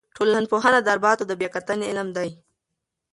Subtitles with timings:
[0.17, 2.29] ټولنپوهنه د ارتباطاتو د بیا کتنې علم دی.